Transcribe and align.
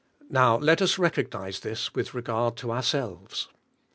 Now, 0.31 0.57
let 0.57 0.81
us 0.81 0.97
recognize 0.97 1.59
this 1.59 1.93
with 1.93 2.15
regard 2.15 2.57
to 2.57 2.71
our 2.71 2.81
selves. 2.81 3.49